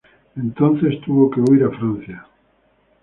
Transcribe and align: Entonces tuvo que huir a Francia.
Entonces 0.35 0.99
tuvo 1.01 1.29
que 1.29 1.41
huir 1.41 1.63
a 1.63 1.69
Francia. 1.69 2.25